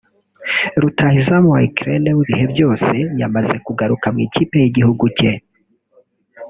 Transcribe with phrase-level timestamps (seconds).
[0.81, 5.31] rutahizamu wa Ukrain w’ibihe byose yamaze kugaruka mu ikipe y’igihugu cye